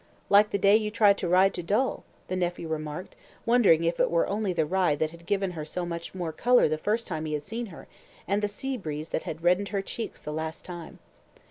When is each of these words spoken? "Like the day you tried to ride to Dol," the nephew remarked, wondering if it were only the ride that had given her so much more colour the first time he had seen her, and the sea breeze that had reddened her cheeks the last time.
"Like 0.31 0.49
the 0.49 0.57
day 0.57 0.75
you 0.75 0.89
tried 0.89 1.19
to 1.19 1.27
ride 1.27 1.53
to 1.53 1.61
Dol," 1.61 2.03
the 2.27 2.35
nephew 2.35 2.67
remarked, 2.67 3.15
wondering 3.45 3.83
if 3.83 3.99
it 3.99 4.09
were 4.09 4.25
only 4.25 4.51
the 4.51 4.65
ride 4.65 4.97
that 4.97 5.11
had 5.11 5.27
given 5.27 5.51
her 5.51 5.63
so 5.63 5.85
much 5.85 6.15
more 6.15 6.33
colour 6.33 6.67
the 6.67 6.79
first 6.79 7.05
time 7.05 7.25
he 7.25 7.33
had 7.33 7.43
seen 7.43 7.67
her, 7.67 7.87
and 8.27 8.41
the 8.41 8.47
sea 8.47 8.77
breeze 8.77 9.09
that 9.09 9.21
had 9.29 9.43
reddened 9.43 9.69
her 9.69 9.83
cheeks 9.83 10.19
the 10.19 10.33
last 10.33 10.65
time. 10.65 10.97